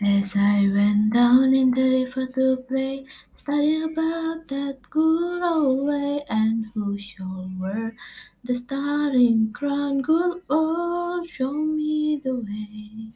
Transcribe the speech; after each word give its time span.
As 0.00 0.36
I 0.36 0.70
went 0.72 1.12
down 1.12 1.56
in 1.56 1.72
the 1.72 1.82
river 1.82 2.26
to 2.34 2.64
pray, 2.68 3.04
studying 3.32 3.82
about 3.82 4.46
that 4.46 4.78
good 4.90 5.42
old 5.42 5.88
way, 5.88 6.24
and 6.28 6.66
who 6.72 6.96
shall 6.96 7.50
wear 7.58 7.96
the 8.44 8.54
starring 8.54 9.52
crown, 9.52 10.00
good 10.02 10.40
Lord, 10.48 11.28
show 11.28 11.52
me 11.52 12.20
the 12.22 12.36
way. 12.36 13.10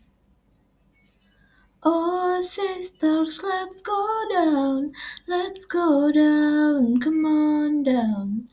Oh, 1.84 2.40
sisters, 2.40 3.40
let's 3.44 3.80
go 3.80 4.24
down, 4.32 4.92
let's 5.28 5.64
go 5.66 6.10
down, 6.10 6.98
come 6.98 7.24
on 7.24 7.84
down. 7.84 8.48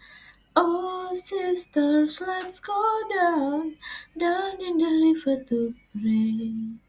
Oh, 0.55 1.15
sisters, 1.15 2.21
let's 2.21 2.59
go 2.59 3.01
down, 3.11 3.75
down 4.19 4.61
in 4.61 4.77
the 4.77 5.15
river 5.25 5.43
to 5.45 5.73
pray. 5.93 6.88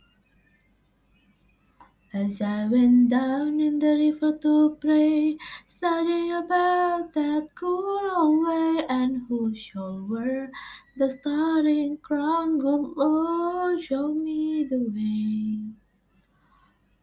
As 2.13 2.41
I 2.41 2.67
went 2.67 3.09
down 3.09 3.61
in 3.61 3.79
the 3.79 3.95
river 3.95 4.37
to 4.39 4.77
pray, 4.81 5.37
studying 5.65 6.33
about 6.33 7.13
that 7.13 7.47
good 7.55 8.13
old 8.13 8.45
way, 8.45 8.85
and 8.89 9.21
who 9.29 9.55
shall 9.55 10.05
wear 10.09 10.51
the 10.97 11.09
starry 11.09 11.97
crown, 12.01 12.59
good 12.59 12.97
Lord, 12.97 13.81
show 13.81 14.13
me 14.13 14.65
the 14.69 14.91
way. 14.91 15.71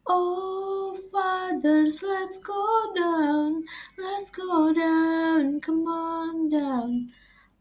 Oh, 0.06 0.98
fathers, 1.10 2.02
let's 2.02 2.38
go 2.40 2.92
down, 2.94 3.64
let's 3.96 4.30
go 4.30 4.74
down, 4.74 5.58
come 5.62 5.86
on 5.86 6.50
down. 6.50 7.12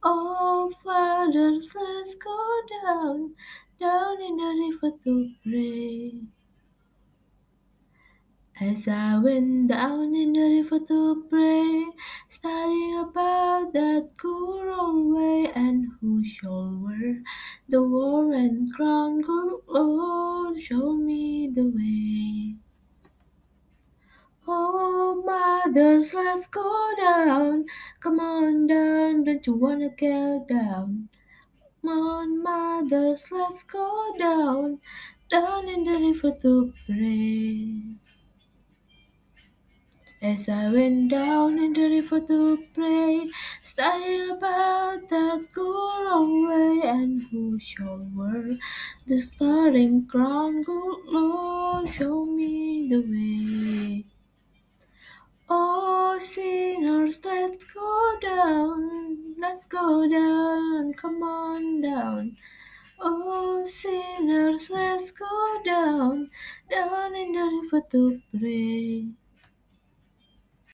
Oh, 0.03 0.69
fathers, 0.83 1.73
let's 1.73 2.15
go 2.15 2.61
down 2.83 3.33
in 3.79 4.35
the 4.35 4.79
river 4.81 4.97
to 5.05 5.31
pray. 5.43 6.27
As 8.59 8.87
I 8.87 9.19
went 9.19 9.67
down 9.67 10.15
in 10.15 10.33
the 10.33 10.41
river 10.41 10.79
to 10.87 11.25
pray, 11.29 11.85
studying 12.27 12.97
about 12.97 13.71
that 13.73 14.09
good 14.17 14.67
old 14.73 15.13
way, 15.13 15.51
and 15.53 15.85
who 16.01 16.25
shall 16.25 16.75
wear 16.81 17.21
the 17.69 17.83
war 17.83 18.33
and 18.33 18.73
crown, 18.73 19.21
good 19.21 19.59
Lord, 19.67 20.59
show 20.59 20.93
me 20.93 21.51
the 21.53 21.69
way. 21.69 22.55
Oh, 24.47 25.21
mothers, 25.23 26.15
let's 26.15 26.47
go 26.47 26.95
down. 26.97 27.65
Come 27.99 28.19
on 28.19 28.65
down, 28.65 29.23
don't 29.23 29.45
you 29.45 29.53
wanna 29.53 29.89
go 29.89 30.47
down? 30.49 31.09
Come 31.83 31.91
on, 31.91 32.41
mothers, 32.41 33.27
let's 33.29 33.61
go 33.61 34.15
down, 34.17 34.79
down 35.29 35.69
in 35.69 35.83
the 35.83 35.91
river 35.91 36.35
to 36.41 36.73
pray. 36.87 37.96
As 40.27 40.49
I 40.49 40.67
went 40.69 41.11
down 41.11 41.57
in 41.57 41.71
the 41.71 41.83
river 41.83 42.19
to 42.19 42.57
pray, 42.73 43.29
studying 43.61 44.31
about 44.31 45.07
that 45.07 45.45
good 45.53 46.07
old 46.13 46.49
way, 46.49 46.81
and 46.83 47.21
who 47.31 47.57
shall 47.57 48.05
wear 48.13 48.57
the 49.05 49.21
starring 49.21 50.05
crown, 50.05 50.63
good 50.63 51.05
Lord, 51.05 51.87
show 51.87 52.25
me 52.25 52.89
the 52.89 52.99
way. 53.07 54.05
Oh, 55.49 56.17
sinners, 56.19 57.21
let's 57.23 57.63
go 57.63 58.17
down, 58.19 59.39
let's 59.39 59.65
go 59.65 60.09
down, 60.09 60.93
come 60.95 61.23
on 61.23 61.79
down. 61.79 62.35
Oh, 62.99 63.63
sinners, 63.63 64.69
let's 64.69 65.09
go 65.11 65.61
down, 65.63 66.29
down 66.69 67.15
in 67.15 67.31
the 67.31 67.61
river 67.63 67.81
to 67.91 68.21
pray. 68.37 69.07